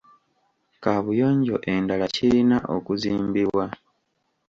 Kaabuyonjo 0.83 1.55
endala 1.73 2.05
kirina 2.15 2.57
okuzimbibwa. 2.75 3.65